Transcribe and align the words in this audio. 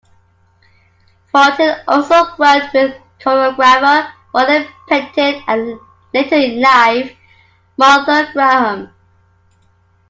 Fonteyn 1.31 1.83
also 1.87 2.33
worked 2.39 2.73
with 2.73 2.95
choreographer 3.19 4.11
Roland 4.33 4.67
Petit 4.89 5.43
and, 5.45 5.79
later 6.11 6.37
in 6.37 6.59
life, 6.59 7.13
Martha 7.77 8.27
Graham. 8.33 8.95